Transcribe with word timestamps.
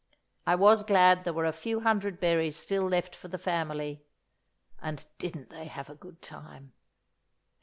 I 0.47 0.55
was 0.55 0.81
glad 0.81 1.25
there 1.25 1.31
were 1.33 1.45
a 1.45 1.51
few 1.53 1.81
hundred 1.81 2.19
berries 2.19 2.57
still 2.57 2.87
left 2.89 3.15
for 3.15 3.27
the 3.27 3.37
family. 3.37 4.01
And 4.81 5.05
didn't 5.19 5.51
they 5.51 5.65
have 5.67 5.91
a 5.91 5.95
good 5.95 6.23
time! 6.23 6.73